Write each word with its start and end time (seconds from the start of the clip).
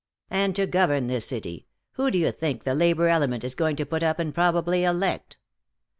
"And 0.31 0.55
to 0.55 0.65
govern 0.65 1.05
this 1.05 1.27
city, 1.27 1.67
who 1.91 2.09
do 2.09 2.17
you 2.17 2.31
think 2.31 2.63
the 2.63 2.73
labor 2.73 3.07
element 3.07 3.43
is 3.43 3.53
going 3.53 3.75
to 3.75 3.85
put 3.85 4.01
up 4.01 4.17
and 4.17 4.33
probably 4.33 4.83
elect? 4.83 5.37